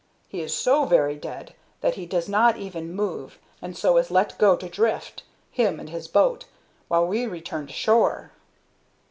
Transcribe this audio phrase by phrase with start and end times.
[0.27, 4.35] He is so very dead that he does not even move, and so is let
[4.39, 6.45] go to drift, him and his boat,
[6.87, 8.31] while we return to shore."